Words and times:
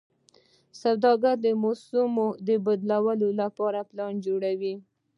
سوداګر 0.81 1.35
د 1.45 1.47
موسمي 1.63 2.55
بدلونونو 2.65 3.27
لپاره 3.41 3.79
پلان 3.89 4.13
جوړوي. 4.25 4.73